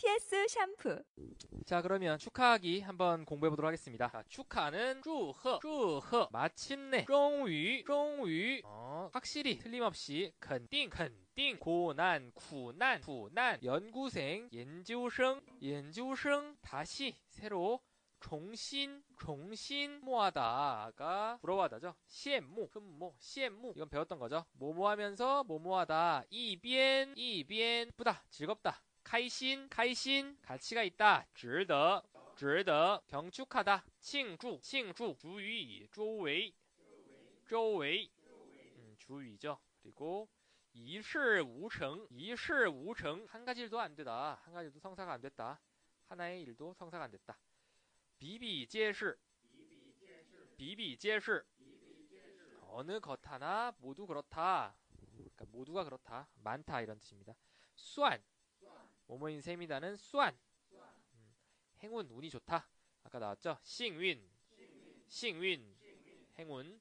[0.00, 1.02] TS 샴푸.
[1.66, 4.08] 자, 그러면 축하하기 한번 공부해 보도록 하겠습니다.
[4.08, 6.30] 자, 축하는 祝贺, 祝贺.
[6.32, 8.62] 마침내, 终于, 终于.
[8.64, 11.58] 어, 확실히, 틀림없이, 肯定, 肯定.
[11.58, 13.58] 고난, 苦难, 苦难.
[13.62, 16.56] 연구생, 研究生, 研究生.
[16.62, 17.82] 다시, 새로,
[18.20, 21.94] 종신, 종신 모하다가 부러워하다죠.
[22.06, 24.46] 시엠모, 금모, 시엠모 이건 배웠던 거죠.
[24.52, 28.82] 모모하면서 모모하다, 이변, 이변, 예쁘다, 즐겁다.
[29.09, 31.25] 开心,开心, 가치가 있다.
[31.33, 32.03] 值得,
[32.35, 33.85] 值得, 경축하다.
[34.01, 36.53] 庆祝,庆祝, 주의, 周围,
[37.47, 38.09] 周围,
[38.77, 39.59] 음, 주의죠.
[39.81, 40.27] 그리고
[40.73, 44.41] 一事无成,一事无成, 한 가지 일도 안 되다.
[44.43, 45.61] 한 가지 일도 성사가 안 됐다.
[46.07, 47.37] 하나의 일도 성사가 안 됐다.
[48.17, 49.17] 比比皆是,
[50.57, 51.45] 比比皆是,
[52.67, 54.75] 어느 것 하나 모두 그렇다.
[55.13, 56.27] 그러니까 모두가 그렇다.
[56.43, 57.33] 많다 이런 뜻입니다.
[57.75, 58.21] 算
[59.10, 60.38] 모모인 세미다는 수완.
[61.14, 61.34] 음,
[61.82, 62.68] 행운, 운이 좋다.
[63.02, 63.58] 아까 나왔죠?
[63.64, 64.24] 싱윈.
[65.08, 65.76] 싱윈.
[66.38, 66.80] 행운.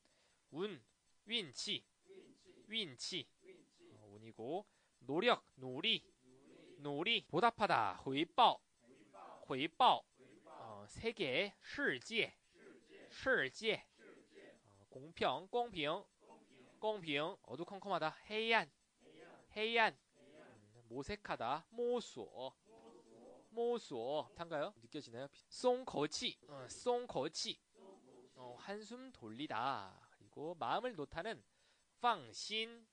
[0.51, 0.79] 운.
[1.25, 1.83] 윈치.
[2.67, 3.27] 윈치.
[3.93, 4.63] 어, 운이고.
[4.99, 5.43] 노력.
[5.55, 6.03] 노리.
[6.77, 7.25] 노리.
[7.29, 8.03] 보답하다.
[8.05, 8.61] 회报.
[9.49, 10.03] 회报.
[10.45, 11.55] 어, 세계.
[11.63, 12.31] 실제.
[13.09, 13.83] 실제.
[14.77, 15.47] 어, 공평.
[15.47, 16.05] 공평.
[16.77, 17.37] 공평.
[17.41, 18.17] 어두컴컴하다.
[18.29, 18.71] 해이안.
[19.55, 19.97] 해이안.
[20.88, 22.52] 모색하다, 모소,
[23.50, 24.74] 모소, 탄가요?
[24.82, 25.28] 느껴지나요?
[25.48, 27.60] 송거치, 어, 송거치,
[28.34, 30.08] 어, 한숨 돌리다.
[30.18, 31.42] 그리고 마음을 놓다는
[32.00, 32.86] 放心,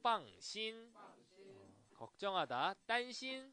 [0.00, 3.52] 放心, 어, 걱정하다, 担心,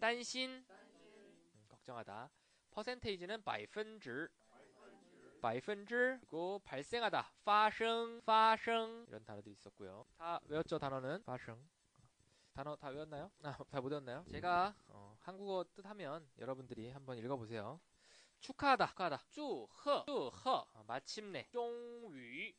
[0.00, 2.30] 担心, 음, 걱정하다.
[2.70, 4.28] 퍼센테이지는 百分之,
[5.40, 10.04] 百分之 그리고 발생하다, 发生, 发生 이런 단어들이 있었고요.
[10.16, 11.56] 다 외웠죠 단어는 发生.
[12.53, 13.31] 단어 다 외웠나요?
[13.43, 14.25] 아, 다 못 외웠나요?
[14.27, 17.79] 제가 어, 한국어 뜻하면 여러분들이 한번 읽어보세요.
[18.41, 19.25] 축하하다, 축하하다.
[19.31, 20.69] 쭈허, 쭈허.
[20.73, 21.47] 아, 어, 마침내.
[21.51, 22.53] 쫑위,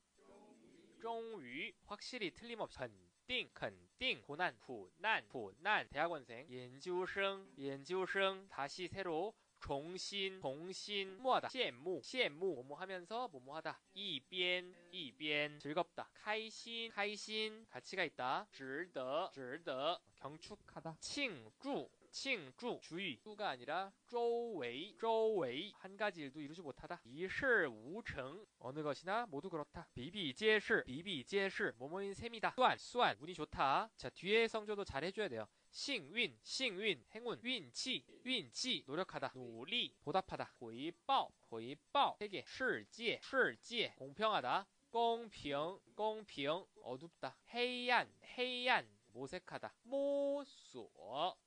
[1.00, 1.72] 쫑위.
[1.87, 2.78] 확실히 틀림없이.
[3.27, 13.28] 띵, 큰,띵, 고난, 구난, 구난, 대학원생, 연구생, 연구생, 다시 새로 重新,重新, 뭐하다, 羡慕,羡慕, 뭐뭐 하면서
[13.28, 25.96] 뭐뭐 하다, 一边,一边, 즐겁다, 开心,开心, 가치가 있다, 值得,值得, 경축하다, 庆祝,庆祝, 주의, 주가 아니라 周围,周围, 한
[25.97, 33.91] 가지 일도 이루지 못하다, 一事无成, 어느 것이나 모두 그렇다, 比比皆是,比比皆是, 뭐뭐인 셈이다, 算,算, 운이 좋다,
[33.97, 35.46] 자, 뒤에 성조도 잘 해줘야 돼요.
[35.74, 51.38] 幸运,幸运, 행운, 运气,运气, 노력하다, 努力, 보답하다, 回报,回报, 세계, 世界,世界, 공평하다, 公平,公平, 어둡다, 黑暗,黑暗, 모색하다, 摸索,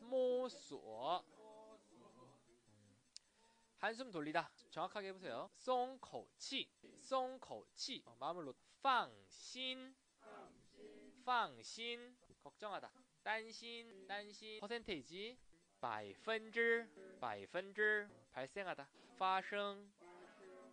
[0.00, 1.22] 摸索,
[1.92, 2.96] 음,
[3.78, 5.50] 한숨 돌리다, 정확하게 해보세요.
[5.54, 9.94] 松口气,松口气, 어, 마음을 놓, 放心,
[11.24, 12.90] 放心, 걱정하다.
[13.22, 15.36] 担心,担心, 퍼센테이지,
[15.80, 16.88] 百分之,
[17.20, 18.88] 百分之, 발생하다.
[19.16, 19.90] 发生,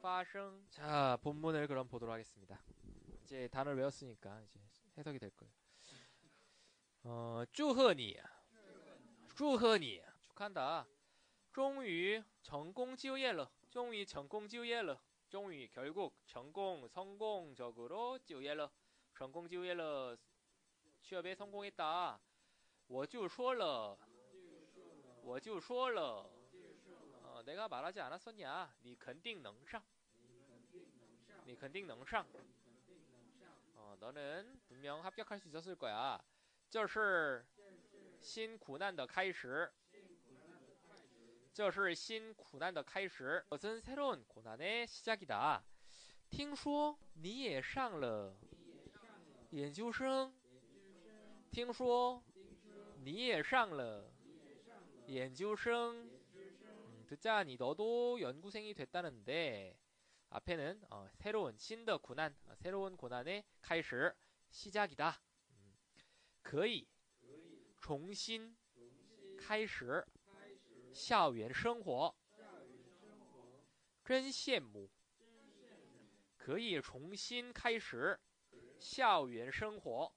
[0.02, 0.66] 发生.
[0.70, 2.62] 자, 본문을 그럼 보도록 하겠습니다.
[3.24, 4.60] 이제 단어를 외웠으니까 이제
[4.98, 5.54] 해석이 될 거예요.
[7.06, 8.18] 어, 祝贺你,
[9.36, 10.86] 祝贺你, 축한다.
[11.52, 18.72] 终于成功就业了,终于成功就业了,终于 결국成功 성공적으로 就业了,
[19.14, 20.18] 成功就业了.
[21.02, 22.20] 취업에 성공했다.
[22.88, 23.98] 我就说了,
[25.24, 26.30] 我就说了.
[27.24, 28.76] 어, 내가 말하지 않았었냐?
[28.82, 29.82] 你肯定能上.
[31.46, 32.26] 你肯定能上.
[33.76, 36.20] 어, 너는 분명 합격할 수 있었을 거야.
[36.70, 37.46] 这是
[38.20, 39.72] 新苦难的开始.
[41.54, 43.44] 这是新苦难的开始.
[43.44, 45.64] 그것은 새로운 고난의 시작이다.
[46.30, 48.36] 听说你也上了
[49.52, 50.34] 研究生
[51.52, 52.24] 听说
[53.04, 54.12] 你也上了
[55.08, 59.78] 研究生 음, 듣자니 너도 연구생이 됐다는데
[60.30, 64.16] 앞에는 어, 새로운 신더 고난 어, 새로운 고난의 开始
[64.50, 65.22] 시작이다.
[65.52, 65.76] 음,
[66.42, 66.88] 可以
[67.80, 68.56] 重新
[69.38, 70.06] 开始
[70.94, 72.16] 校园生活
[74.04, 74.90] 真羡慕
[76.38, 78.20] 可以重新开始
[78.80, 80.14] 校园生活。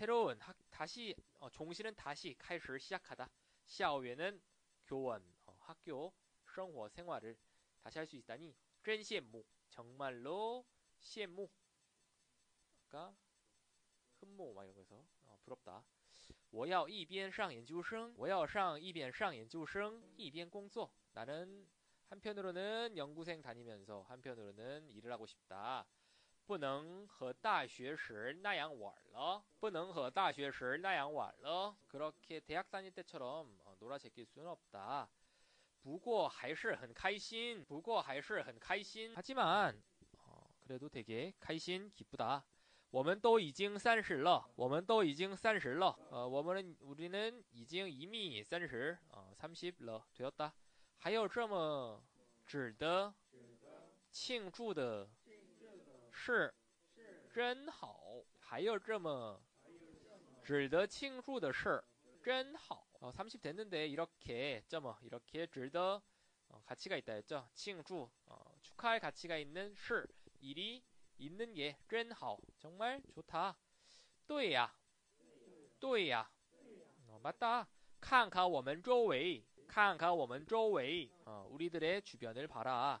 [0.00, 3.28] 새로운 학, 다시 어, 종시는 다시 开始 시작하다.
[3.66, 4.40] 校园은
[4.84, 6.12] 교원, 어, 학교,
[6.46, 7.36] 生活 생활을
[7.82, 10.64] 다시 할 수 있다니 真羡慕 정말로
[11.00, 11.50] 羡慕
[12.86, 13.16] 아까
[14.20, 15.84] 흠모 막 이런 거에서 어, 부럽다.
[16.50, 20.90] 我要一边上研究生,我要上一边上研究生,一边工作.
[21.12, 21.68] 나는
[22.08, 25.86] 한편으로는 연구생 다니면서 한편으로는 일을 하고 싶다.
[26.46, 31.76] 不能和大学时那样玩了.不能和大学时那样玩了.
[31.88, 35.08] 그렇게 대학 다닐 때처럼 어, 놀아 제낄 수는 없다.
[35.82, 39.12] 不过还是很开心.不过还是很开心.
[39.14, 39.82] 하지만
[40.18, 42.44] 어, 그래도 되게 开心 기쁘다.
[42.90, 45.98] 我们都已经三十了.我们都已经三十了.
[46.10, 50.52] 어, 我们 우리는 已经 이미 30, 어, 30了 되었다.
[50.98, 52.02] 还有这么
[52.46, 53.12] 值得
[54.10, 55.10] 庆祝的
[56.20, 56.52] 是
[57.32, 59.40] 真好，还有这么
[60.42, 61.82] 值得庆祝的事，
[62.22, 62.86] 真好.
[63.00, 66.00] 어, 30 됐는데 이렇게 점 이렇게 值得
[66.48, 70.06] 어, 가치가 있다 했죠.庆祝 어, 축하할 가치가 있는 事
[70.40, 70.82] 일이
[71.18, 73.56] 있는 게 真好 정말 좋다.
[74.26, 74.72] 对呀,
[75.78, 76.28] 对呀,
[77.06, 77.68] 어, 맞다.
[78.00, 83.00] 看看我们周围,看看我们周围, 어, 우리들의 주변을 봐라.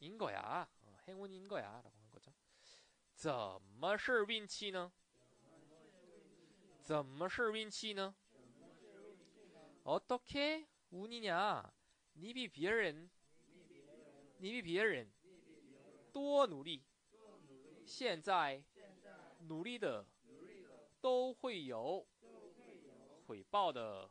[0.00, 0.68] 인 거야.
[0.82, 1.80] 어, 행운인 거야.
[1.82, 2.32] 라고 한 거죠.
[3.14, 4.90] 怎么是运气呢?
[6.82, 8.14] 怎么是运气呢?
[9.84, 11.70] 어떻게 운이냐?
[12.14, 13.10] 你比别人,
[14.38, 15.10] 你比别人
[16.12, 16.82] 多努力.
[17.84, 18.62] 现在
[19.40, 20.06] 努力的
[21.00, 22.06] 都会有
[23.26, 24.10] 回报的.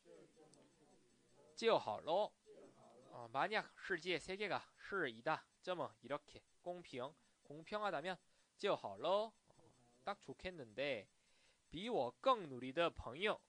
[1.60, 2.32] 就好喽.
[3.10, 5.44] 어, 만약 世界 세계가 是이다.
[5.62, 8.16] 这么 이렇게 공평 공평하다면
[8.56, 9.32] 就好喽.
[9.48, 9.72] 어,
[10.04, 11.08] 딱 좋겠는데
[11.70, 13.40] 比我更努力的朋友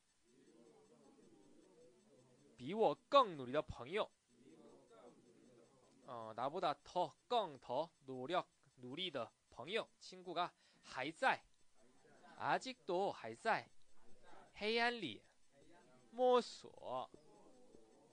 [2.58, 4.10] 比我更努力的朋友
[6.08, 8.48] 어, 나보다 더, 更, 더, 노력,
[8.78, 11.44] 누리더, 朋友, 친구가 还在
[12.38, 13.70] 아직도 还在
[14.54, 15.22] 黑暗里
[16.12, 16.42] 摸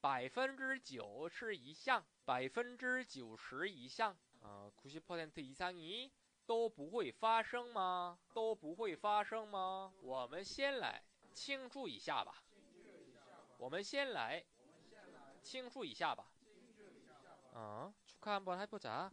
[0.00, 6.10] 百分之九十以上，百分之九十以上，呃，90% 이상이
[6.46, 8.18] 都不会发生吗？
[8.34, 9.92] 都不会发生吗？
[10.02, 12.42] 我们先来庆祝一下吧。
[13.56, 14.44] 我们先来
[15.42, 16.30] 庆祝一下吧.
[17.54, 19.10] 어, 축하 한번 해보자.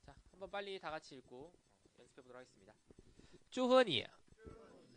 [0.00, 1.52] 자, 자, 한번 빨리 다 같이 읽고
[1.98, 2.72] 연습해 보도록 하겠습니다.
[3.50, 4.06] 祝贺你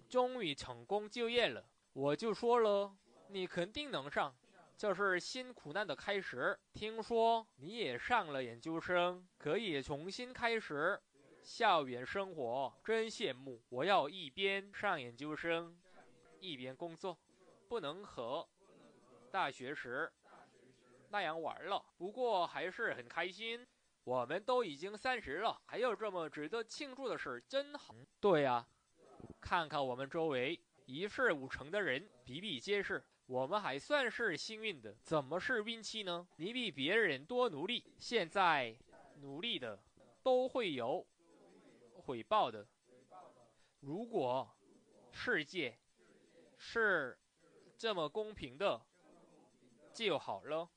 [0.08, 1.66] 终于成功就业了。
[1.94, 2.96] 我就说了，
[3.30, 4.34] 你肯定能上。
[4.79, 6.59] 这是新苦难的开始。
[6.75, 11.01] 听说你也上了研究生，可以重新开始
[11.43, 13.63] 校园生活，真羡慕。
[13.71, 15.75] 我要一边上研究生，
[16.41, 17.19] 一边工作，
[17.69, 18.47] 不能和
[19.31, 20.13] 大学时
[21.09, 21.83] 那样玩了。
[21.97, 23.67] 不过还是很开心。
[24.05, 27.95] 我们都已经三十了，还有这么值得庆祝的事，真好。
[28.21, 28.65] 对呀、
[29.41, 33.03] 看看我们周围一事无成的人比比皆是。
[33.27, 36.27] 我们还算是幸运的，怎么是运气呢？
[36.37, 38.77] 你比别人多努力，现在
[39.21, 39.83] 努力的
[40.23, 41.05] 都会有
[41.95, 42.67] 回报的。
[43.81, 44.49] 如果
[45.11, 45.79] 世界
[46.57, 47.19] 是
[47.77, 48.81] 这么公平的
[49.93, 50.69] 就好了。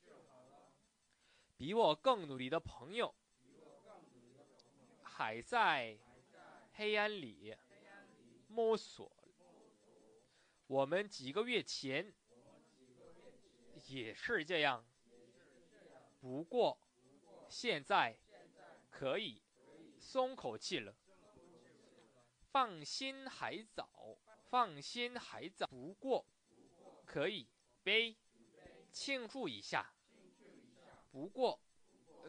[1.55, 3.13] 比我更努力的朋友
[5.03, 5.99] 还在
[6.75, 7.53] 黑暗里
[8.47, 9.11] 摸索。
[10.67, 12.13] 我们几个月前
[13.87, 14.85] 也是这样，
[16.19, 16.77] 不过
[17.47, 18.17] 现在
[18.89, 19.41] 可以
[19.99, 20.95] 松口气了。
[22.51, 24.17] 放心还早，
[24.49, 26.25] 放心还早，不过
[27.05, 27.47] 可以
[27.83, 28.17] 杯
[28.91, 29.93] 庆祝一下。
[31.11, 31.59] 不过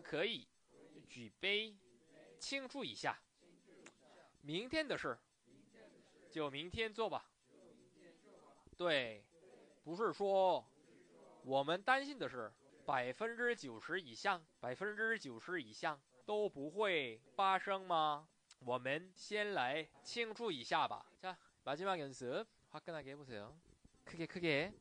[0.03, 0.47] 可以
[1.09, 1.77] 举杯
[2.39, 3.19] 庆祝一下。
[4.43, 5.19] 明天的事
[6.31, 7.31] 就明天做吧。
[8.77, 9.25] 对，
[9.85, 10.67] 不是说
[11.44, 12.52] 我们担心的是
[12.86, 18.28] 百分之九十以上，百分之九十以上都不会发生吗？
[18.60, 21.06] 我们先来庆祝一下吧。
[21.22, 23.56] 자 마지막 연습 화끈하게 해보세요.
[24.06, 24.74] 크게 크게.